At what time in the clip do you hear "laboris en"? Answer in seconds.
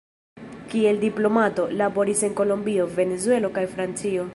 1.83-2.37